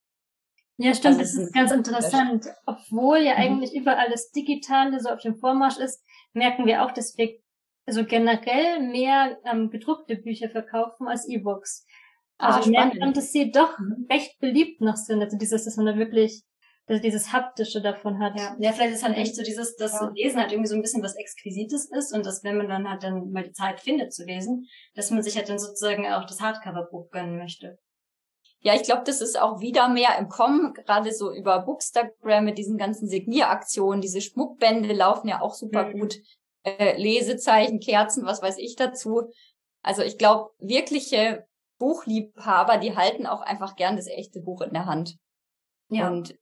[0.77, 2.47] Ja, stimmt, das, das ist ganz interessant.
[2.65, 3.39] Obwohl ja mhm.
[3.39, 7.39] eigentlich überall das Digitale so auf dem Vormarsch ist, merken wir auch, dass wir
[7.85, 11.85] also generell mehr ähm, gedruckte Bücher verkaufen als E-Books.
[12.37, 13.77] Also ah, dass sie doch
[14.09, 15.21] recht beliebt noch sind.
[15.21, 16.43] Also dieses, dass man da wirklich
[16.85, 18.37] dass dieses haptische davon hat.
[18.37, 20.11] Ja, ja vielleicht ist halt echt so dieses, dass ja.
[20.13, 23.03] Lesen halt irgendwie so ein bisschen was Exquisites ist und dass wenn man dann halt
[23.03, 26.41] dann mal die Zeit findet zu lesen, dass man sich halt dann sozusagen auch das
[26.41, 27.79] Hardcover-Buch gönnen möchte.
[28.59, 32.57] Ja, ich glaube, das ist auch wieder mehr im Kommen, gerade so über Bookstagram mit
[32.57, 35.99] diesen ganzen Signieraktionen, diese Schmuckbände laufen ja auch super mhm.
[35.99, 36.15] gut.
[36.63, 39.23] Äh, Lesezeichen, Kerzen, was weiß ich dazu.
[39.81, 41.45] Also ich glaube, wirkliche
[41.77, 45.17] Buchliebhaber, die halten auch einfach gern das echte Buch in der Hand.
[45.89, 46.07] Ja.
[46.07, 46.35] Und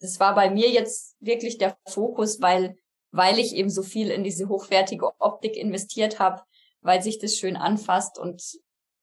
[0.00, 2.76] das war bei mir jetzt wirklich der Fokus, weil,
[3.10, 6.42] weil ich eben so viel in diese hochwertige Optik investiert habe
[6.82, 8.42] weil sich das schön anfasst und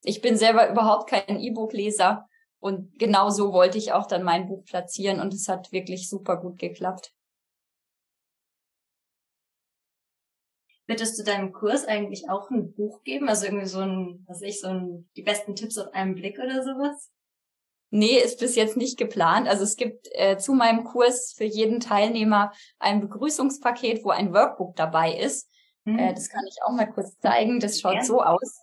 [0.03, 2.27] ich bin selber überhaupt kein E-Book-Leser
[2.59, 6.37] und genau so wollte ich auch dann mein Buch platzieren und es hat wirklich super
[6.37, 7.13] gut geklappt.
[10.89, 13.29] Wird es zu deinem Kurs eigentlich auch ein Buch geben?
[13.29, 16.63] Also irgendwie so ein, was ich, so ein, die besten Tipps auf einen Blick oder
[16.63, 17.11] sowas?
[17.91, 19.47] Nee, ist bis jetzt nicht geplant.
[19.47, 24.75] Also es gibt äh, zu meinem Kurs für jeden Teilnehmer ein Begrüßungspaket, wo ein Workbook
[24.77, 25.47] dabei ist.
[25.83, 25.99] Mhm.
[25.99, 27.59] Äh, das kann ich auch mal kurz zeigen.
[27.59, 28.03] Das schaut ja.
[28.03, 28.59] so aus.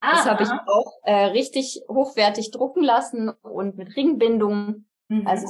[0.00, 4.86] Ah, das habe ich auch äh, richtig hochwertig drucken lassen und mit Ringbindungen.
[5.08, 5.26] Mhm.
[5.26, 5.48] Also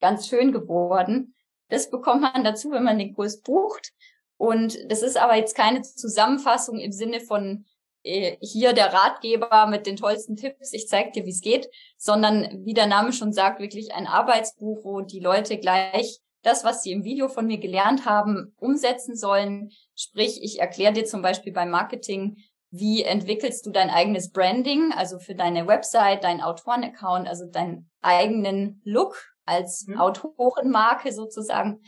[0.00, 1.34] ganz schön geworden.
[1.68, 3.92] Das bekommt man dazu, wenn man den Kurs bucht.
[4.36, 7.64] Und das ist aber jetzt keine Zusammenfassung im Sinne von
[8.02, 12.64] äh, hier der Ratgeber mit den tollsten Tipps, ich zeig dir, wie es geht, sondern
[12.64, 16.92] wie der Name schon sagt, wirklich ein Arbeitsbuch, wo die Leute gleich das, was sie
[16.92, 19.70] im Video von mir gelernt haben, umsetzen sollen.
[19.96, 22.36] Sprich, ich erkläre dir zum Beispiel beim Marketing,
[22.70, 28.82] wie entwickelst du dein eigenes Branding, also für deine Website, dein Autorenaccount, also deinen eigenen
[28.84, 29.98] Look als mhm.
[29.98, 31.80] Autorenmarke sozusagen.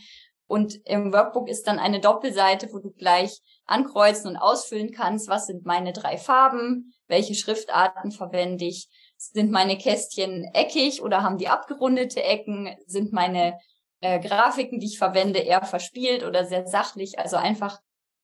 [0.46, 5.46] Und im Workbook ist dann eine Doppelseite, wo du gleich ankreuzen und ausfüllen kannst, was
[5.46, 11.48] sind meine drei Farben, welche Schriftarten verwende ich, sind meine Kästchen eckig oder haben die
[11.48, 13.58] abgerundete Ecken, sind meine
[14.00, 17.18] äh, Grafiken, die ich verwende, eher verspielt oder sehr sachlich.
[17.18, 17.80] Also einfach,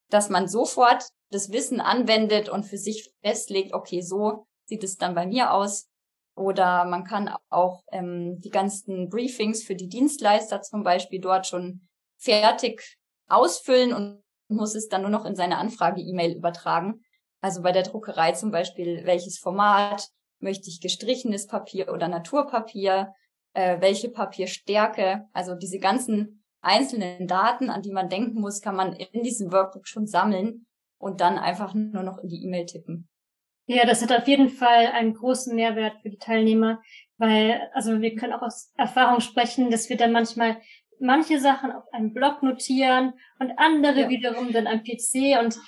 [0.09, 5.15] dass man sofort das Wissen anwendet und für sich festlegt, okay, so sieht es dann
[5.15, 5.89] bei mir aus.
[6.35, 11.87] Oder man kann auch ähm, die ganzen Briefings für die Dienstleister zum Beispiel dort schon
[12.23, 17.03] fertig ausfüllen und muss es dann nur noch in seine Anfrage-E-Mail übertragen.
[17.41, 20.09] Also bei der Druckerei zum Beispiel, welches Format
[20.39, 23.13] möchte ich gestrichenes Papier oder Naturpapier,
[23.53, 28.93] äh, welche Papierstärke, also diese ganzen einzelnen Daten, an die man denken muss, kann man
[28.93, 30.65] in diesem Workbook schon sammeln
[30.97, 33.09] und dann einfach nur noch in die E-Mail tippen.
[33.65, 36.81] Ja, das hat auf jeden Fall einen großen Mehrwert für die Teilnehmer,
[37.17, 40.57] weil, also wir können auch aus Erfahrung sprechen, dass wir dann manchmal
[41.03, 44.09] manche Sachen auf einem Blog notieren und andere ja.
[44.09, 45.59] wiederum dann am PC und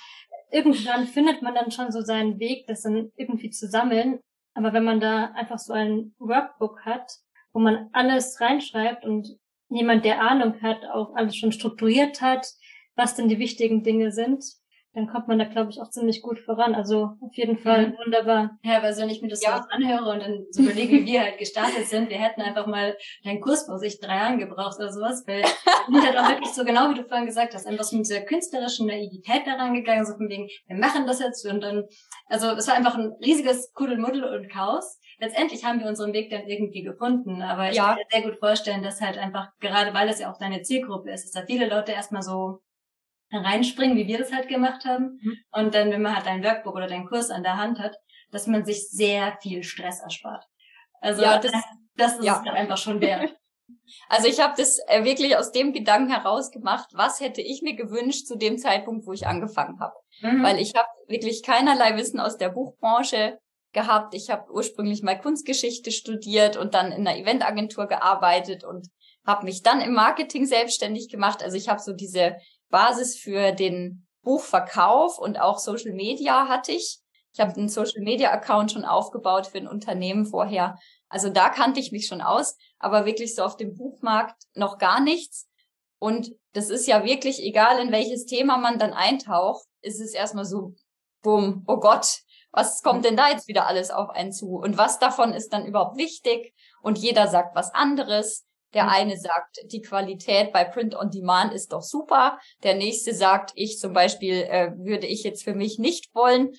[0.50, 4.20] irgendwann findet man dann schon so seinen Weg, das dann irgendwie zu sammeln.
[4.54, 7.12] Aber wenn man da einfach so ein Workbook hat,
[7.52, 12.46] wo man alles reinschreibt und jemand, der Ahnung hat, auch alles schon strukturiert hat,
[12.94, 14.42] was denn die wichtigen Dinge sind,
[14.96, 16.74] dann kommt man da, glaube ich, auch ziemlich gut voran.
[16.74, 17.98] Also auf jeden Fall mhm.
[18.02, 18.58] wunderbar.
[18.62, 19.58] Ja, weil wenn ich mir das ja.
[19.58, 22.96] so anhöre und dann so überlege, wie wir halt gestartet sind, wir hätten einfach mal
[23.22, 25.42] deinen Kurs vor sich drei Jahren gebraucht oder sowas, weil
[25.88, 28.22] wir halt auch wirklich so genau, wie du vorhin gesagt hast, einfach so mit dieser
[28.22, 31.84] künstlerischen Naivität da rangegangen, so von wegen, wir machen das jetzt und dann,
[32.28, 34.98] also es war einfach ein riesiges Kuddelmuddel und Chaos.
[35.18, 37.88] Letztendlich haben wir unseren Weg dann irgendwie gefunden, aber ich ja.
[37.88, 41.10] kann mir sehr gut vorstellen, dass halt einfach, gerade weil es ja auch deine Zielgruppe
[41.10, 42.60] ist, dass da viele Leute erstmal so
[43.44, 45.18] reinspringen, wie wir das halt gemacht haben.
[45.22, 45.36] Mhm.
[45.52, 47.96] Und dann, wenn man halt ein Workbook oder deinen Kurs an der Hand hat,
[48.30, 50.44] dass man sich sehr viel Stress erspart.
[51.00, 51.52] Also ja, das,
[51.94, 52.42] das ist ja.
[52.44, 53.34] es einfach schon wert.
[54.08, 57.74] Also ich habe das äh, wirklich aus dem Gedanken heraus gemacht, was hätte ich mir
[57.74, 59.94] gewünscht zu dem Zeitpunkt, wo ich angefangen habe.
[60.20, 60.42] Mhm.
[60.42, 63.38] Weil ich habe wirklich keinerlei Wissen aus der Buchbranche
[63.72, 64.14] gehabt.
[64.14, 68.88] Ich habe ursprünglich mal Kunstgeschichte studiert und dann in einer Eventagentur gearbeitet und
[69.26, 71.42] habe mich dann im Marketing selbstständig gemacht.
[71.42, 72.36] Also ich habe so diese
[72.68, 77.00] Basis für den Buchverkauf und auch Social Media hatte ich.
[77.32, 80.76] Ich habe einen Social Media Account schon aufgebaut für ein Unternehmen vorher.
[81.08, 85.00] Also da kannte ich mich schon aus, aber wirklich so auf dem Buchmarkt noch gar
[85.00, 85.46] nichts.
[85.98, 90.44] Und das ist ja wirklich egal, in welches Thema man dann eintaucht, ist es erstmal
[90.44, 90.74] so,
[91.22, 92.20] bumm, oh Gott,
[92.52, 94.56] was kommt denn da jetzt wieder alles auf einen zu?
[94.56, 96.54] Und was davon ist dann überhaupt wichtig?
[96.80, 98.46] Und jeder sagt was anderes.
[98.74, 98.90] Der mhm.
[98.90, 102.38] eine sagt, die Qualität bei Print on Demand ist doch super.
[102.62, 106.52] Der nächste sagt, ich zum Beispiel äh, würde ich jetzt für mich nicht wollen.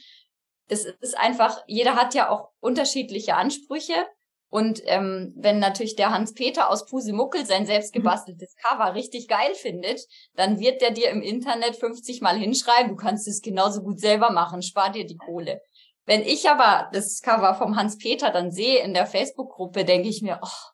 [0.68, 4.06] Das ist einfach, jeder hat ja auch unterschiedliche Ansprüche.
[4.50, 8.00] Und ähm, wenn natürlich der Hans-Peter aus Pusemuckel sein selbst mhm.
[8.00, 10.02] gebasteltes Cover richtig geil findet,
[10.36, 14.32] dann wird der dir im Internet 50 Mal hinschreiben, du kannst es genauso gut selber
[14.32, 15.62] machen, spar dir die Kohle.
[16.06, 20.40] Wenn ich aber das Cover vom Hans-Peter dann sehe in der Facebook-Gruppe, denke ich mir,
[20.42, 20.72] oh,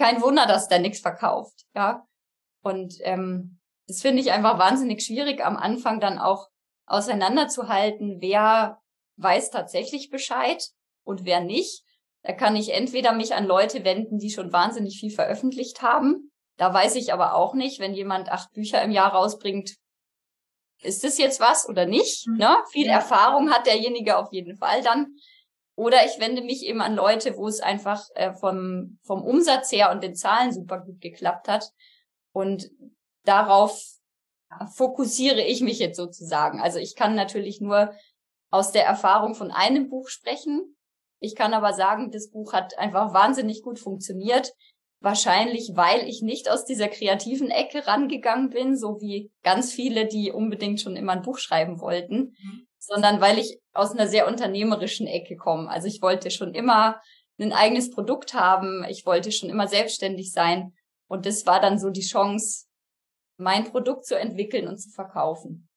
[0.00, 2.06] kein Wunder, dass der nichts verkauft, ja.
[2.62, 6.48] Und ähm, das finde ich einfach wahnsinnig schwierig, am Anfang dann auch
[6.86, 8.80] auseinanderzuhalten, wer
[9.16, 10.70] weiß tatsächlich Bescheid
[11.04, 11.84] und wer nicht.
[12.22, 16.30] Da kann ich entweder mich an Leute wenden, die schon wahnsinnig viel veröffentlicht haben.
[16.56, 19.76] Da weiß ich aber auch nicht, wenn jemand acht Bücher im Jahr rausbringt,
[20.82, 22.26] ist das jetzt was oder nicht?
[22.26, 22.38] Mhm.
[22.38, 22.56] Ne?
[22.72, 22.94] Viel ja.
[22.94, 25.14] Erfahrung hat derjenige auf jeden Fall dann.
[25.76, 29.90] Oder ich wende mich eben an Leute, wo es einfach äh, vom, vom Umsatz her
[29.90, 31.70] und den Zahlen super gut geklappt hat.
[32.32, 32.70] Und
[33.24, 33.80] darauf
[34.74, 36.60] fokussiere ich mich jetzt sozusagen.
[36.60, 37.94] Also ich kann natürlich nur
[38.50, 40.76] aus der Erfahrung von einem Buch sprechen.
[41.20, 44.52] Ich kann aber sagen, das Buch hat einfach wahnsinnig gut funktioniert.
[45.02, 50.30] Wahrscheinlich, weil ich nicht aus dieser kreativen Ecke rangegangen bin, so wie ganz viele, die
[50.30, 52.66] unbedingt schon immer ein Buch schreiben wollten, mhm.
[52.78, 55.68] sondern weil ich aus einer sehr unternehmerischen Ecke komme.
[55.68, 57.00] Also ich wollte schon immer
[57.38, 58.84] ein eigenes Produkt haben.
[58.88, 60.72] Ich wollte schon immer selbstständig sein.
[61.08, 62.66] Und das war dann so die Chance,
[63.36, 65.68] mein Produkt zu entwickeln und zu verkaufen.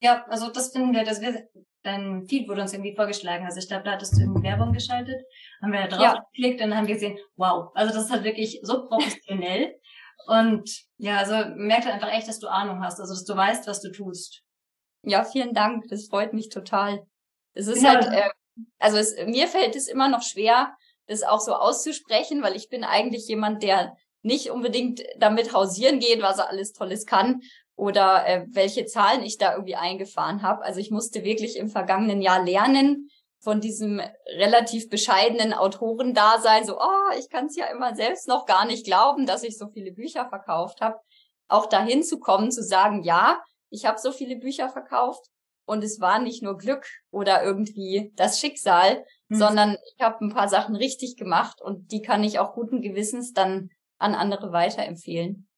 [0.00, 1.48] Ja, also das finden wir, dass wir
[1.82, 3.44] dein Feed wurde uns irgendwie vorgeschlagen.
[3.44, 5.20] Also ich glaube, da hattest du irgendwie Werbung geschaltet,
[5.62, 6.24] haben wir da drauf ja.
[6.32, 9.74] geklickt und dann haben wir gesehen, wow, also das ist halt wirklich so professionell.
[10.26, 13.66] und ja, also merkt halt einfach echt, dass du Ahnung hast, also dass du weißt,
[13.66, 14.42] was du tust.
[15.02, 15.84] Ja, vielen Dank.
[15.88, 17.06] Das freut mich total.
[17.54, 17.94] Es ist ja.
[17.94, 18.30] halt, äh,
[18.78, 20.74] also es, mir fällt es immer noch schwer,
[21.06, 26.22] das auch so auszusprechen, weil ich bin eigentlich jemand, der nicht unbedingt damit hausieren geht,
[26.22, 27.42] was er alles Tolles kann
[27.76, 30.62] oder äh, welche Zahlen ich da irgendwie eingefahren habe.
[30.62, 34.00] Also ich musste wirklich im vergangenen Jahr lernen von diesem
[34.38, 39.26] relativ bescheidenen Autorendasein, so, oh, ich kann es ja immer selbst noch gar nicht glauben,
[39.26, 40.98] dass ich so viele Bücher verkauft habe,
[41.48, 45.26] auch dahin zu kommen, zu sagen, ja, ich habe so viele Bücher verkauft
[45.66, 49.36] und es war nicht nur Glück oder irgendwie das Schicksal, mhm.
[49.36, 53.32] sondern ich habe ein paar Sachen richtig gemacht und die kann ich auch guten Gewissens
[53.32, 55.48] dann an andere weiterempfehlen.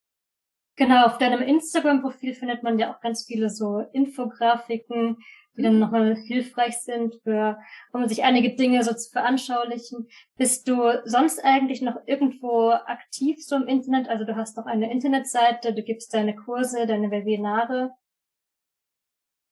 [0.75, 5.17] Genau, auf deinem Instagram-Profil findet man ja auch ganz viele so Infografiken,
[5.57, 7.57] die dann nochmal hilfreich sind, für,
[7.91, 10.07] um sich einige Dinge so zu veranschaulichen.
[10.37, 14.07] Bist du sonst eigentlich noch irgendwo aktiv so im Internet?
[14.07, 17.91] Also du hast noch eine Internetseite, du gibst deine Kurse, deine Webinare.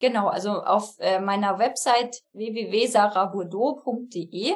[0.06, 4.54] Genau, also auf äh, meiner Website www.sarabourdeau.de,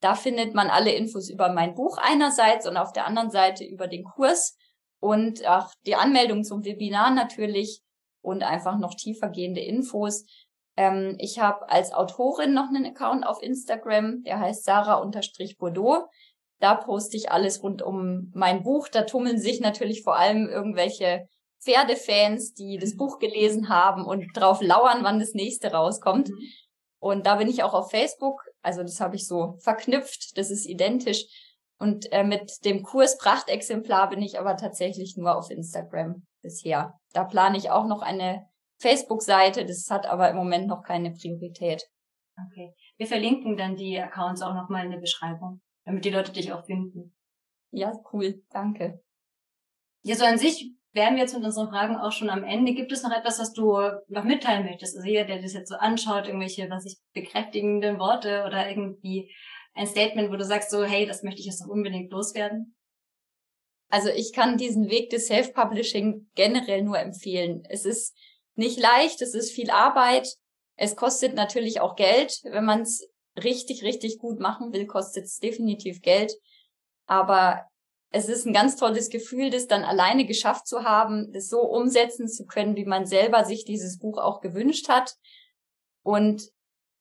[0.00, 3.86] da findet man alle Infos über mein Buch einerseits und auf der anderen Seite über
[3.86, 4.56] den Kurs
[4.98, 7.80] und auch die Anmeldung zum Webinar natürlich
[8.22, 10.24] und einfach noch tiefergehende Infos.
[10.76, 16.08] Ähm, ich habe als Autorin noch einen Account auf Instagram, der heißt Sarah-Bordeaux.
[16.58, 18.88] Da poste ich alles rund um mein Buch.
[18.88, 21.28] Da tummeln sich natürlich vor allem irgendwelche
[21.60, 26.28] Pferdefans, die das Buch gelesen haben und drauf lauern, wann das nächste rauskommt.
[26.28, 26.38] Mhm.
[27.00, 28.42] Und da bin ich auch auf Facebook.
[28.62, 30.36] Also das habe ich so verknüpft.
[30.36, 31.24] Das ist identisch.
[31.78, 36.98] Und äh, mit dem Kurs Prachtexemplar bin ich aber tatsächlich nur auf Instagram bisher.
[37.12, 38.46] Da plane ich auch noch eine
[38.80, 41.84] Facebook-Seite, das hat aber im Moment noch keine Priorität.
[42.46, 42.74] Okay.
[42.96, 46.64] Wir verlinken dann die Accounts auch nochmal in der Beschreibung, damit die Leute dich auch
[46.64, 47.14] finden.
[47.70, 48.42] Ja, cool.
[48.50, 49.00] Danke.
[50.02, 52.74] Ja, so an sich wären wir jetzt mit unseren Fragen auch schon am Ende.
[52.74, 54.96] Gibt es noch etwas, was du noch mitteilen möchtest?
[54.96, 59.32] Also jeder, der das jetzt so anschaut, irgendwelche, was ich bekräftigenden Worte oder irgendwie
[59.74, 62.74] ein Statement, wo du sagst so, hey, das möchte ich jetzt noch unbedingt loswerden?
[63.90, 67.62] Also ich kann diesen Weg des Self-Publishing generell nur empfehlen.
[67.68, 68.14] Es ist
[68.56, 70.28] nicht leicht, es ist viel Arbeit.
[70.76, 72.40] Es kostet natürlich auch Geld.
[72.42, 73.08] Wenn man es
[73.42, 76.34] richtig, richtig gut machen will, kostet es definitiv Geld.
[77.06, 77.64] Aber
[78.10, 82.28] es ist ein ganz tolles Gefühl, das dann alleine geschafft zu haben, das so umsetzen
[82.28, 85.14] zu können, wie man selber sich dieses Buch auch gewünscht hat.
[86.02, 86.50] Und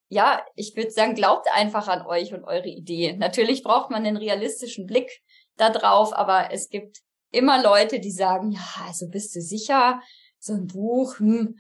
[0.10, 3.14] ja, ich würde sagen, glaubt einfach an euch und eure Idee.
[3.14, 5.22] Natürlich braucht man einen realistischen Blick
[5.56, 7.00] da drauf, aber es gibt
[7.32, 10.02] immer Leute, die sagen, ja, also bist du sicher,
[10.40, 11.58] so ein Buch, hm.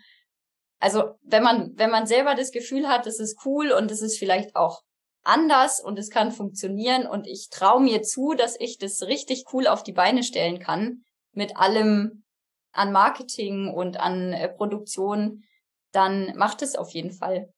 [0.80, 4.20] Also, wenn man, wenn man selber das Gefühl hat, das ist cool und es ist
[4.20, 4.84] vielleicht auch
[5.24, 9.68] anders und es kann funktionieren und ich traue mir zu, dass ich das richtig cool
[9.68, 11.04] auf die Beine stellen kann,
[11.34, 12.24] mit allem
[12.72, 15.44] an Marketing und an äh, Produktion,
[15.92, 17.52] dann macht es auf jeden Fall.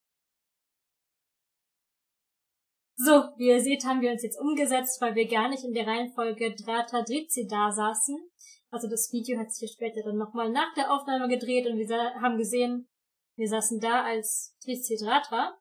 [2.96, 5.88] So, wie ihr seht, haben wir uns jetzt umgesetzt, weil wir gar nicht in der
[5.88, 8.18] Reihenfolge Drata Drizi da saßen.
[8.72, 11.88] Also das Video hat sich später dann nochmal nach der Aufnahme gedreht und wir
[12.22, 12.90] haben gesehen,
[13.36, 15.58] wir saßen da als Drizi Dratra.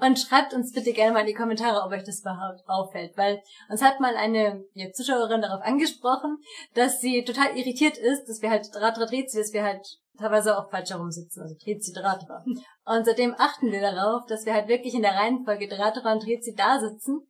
[0.00, 3.42] Und schreibt uns bitte gerne mal in die Kommentare, ob euch das überhaupt auffällt, weil
[3.68, 6.38] uns hat mal eine ja, Zuschauerin darauf angesprochen,
[6.74, 9.86] dass sie total irritiert ist, dass wir halt Dratra Drizi, dass wir halt
[10.18, 12.44] teilweise auch falsch herum sitzen, also Trizidratra.
[12.84, 16.54] Und seitdem achten wir darauf, dass wir halt wirklich in der Reihenfolge Dratra und Trizi
[16.54, 17.20] da sitzen.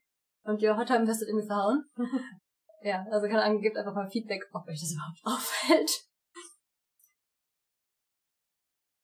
[0.45, 1.85] Und ja, heute haben wir es irgendwie verhauen.
[2.83, 5.91] ja, also keine Ahnung, gebt einfach mal Feedback, ob euch das überhaupt auffällt.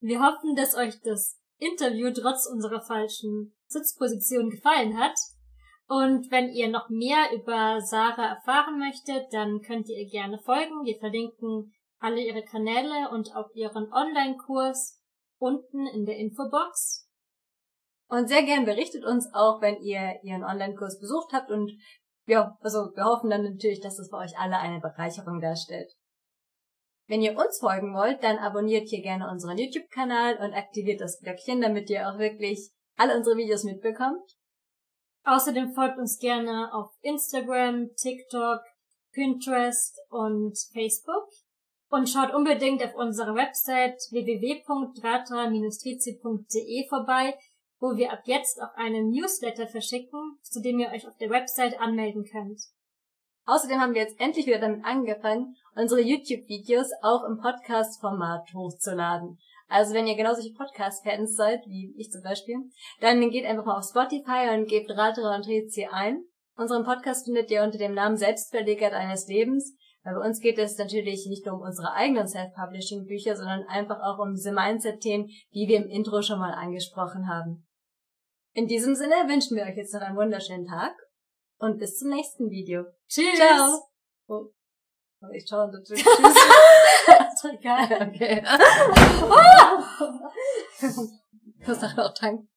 [0.01, 5.15] Wir hoffen, dass euch das Interview trotz unserer falschen Sitzposition gefallen hat.
[5.87, 10.85] Und wenn ihr noch mehr über Sarah erfahren möchtet, dann könnt ihr ihr gerne folgen.
[10.85, 15.03] Wir verlinken alle ihre Kanäle und auch ihren Online-Kurs
[15.39, 17.09] unten in der Infobox.
[18.09, 21.73] Und sehr gern berichtet uns auch, wenn ihr ihren Online-Kurs besucht habt und
[22.27, 25.91] ja, also wir hoffen dann natürlich, dass es für euch alle eine Bereicherung darstellt.
[27.09, 31.63] Wenn ihr uns folgen wollt, dann abonniert hier gerne unseren YouTube-Kanal und aktiviert das Glöckchen,
[31.63, 34.37] damit ihr auch wirklich alle unsere Videos mitbekommt.
[35.25, 38.61] Außerdem folgt uns gerne auf Instagram, TikTok,
[39.13, 41.31] Pinterest und Facebook.
[41.91, 47.39] Und schaut unbedingt auf unserer Website www.dratra-trizi.de vorbei,
[47.81, 51.81] wo wir ab jetzt auch einen Newsletter verschicken, zu dem ihr euch auf der Website
[51.81, 52.61] anmelden könnt.
[53.49, 59.39] Außerdem haben wir jetzt endlich wieder damit angefangen, unsere YouTube-Videos auch im Podcast-Format hochzuladen.
[59.69, 62.57] Also wenn ihr genau solche Podcast-Fans seid, wie ich zum Beispiel,
[63.01, 66.25] dann geht einfach mal auf Spotify und gebt Ratera und Rezi ein.
[66.57, 69.75] Unseren Podcast findet ihr unter dem Namen Selbstverleger deines Lebens.
[70.05, 74.19] Weil bei uns geht es natürlich nicht nur um unsere eigenen Self-Publishing-Bücher, sondern einfach auch
[74.19, 77.67] um diese Mindset-Themen, die wir im Intro schon mal angesprochen haben.
[78.53, 80.93] In diesem Sinne wünschen wir euch jetzt noch einen wunderschönen Tag
[81.59, 82.87] und bis zum nächsten Video.
[83.09, 83.37] Tschüss.
[83.37, 83.89] Ciao.
[84.29, 84.51] Oh.
[85.23, 86.05] oh ich schaue natürlich.
[86.05, 86.19] Tschüss.
[87.35, 88.09] ist egal.
[88.09, 88.43] Okay.
[91.61, 92.49] du hast auch noch Dank.